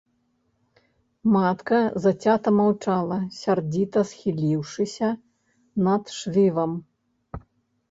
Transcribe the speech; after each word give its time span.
Матка 1.35 1.81
зацята 2.05 2.49
маўчала, 2.61 3.19
сярдзіта 3.41 3.99
схіліўшыся 4.13 5.09
над 5.91 6.03
швівам. 6.19 6.71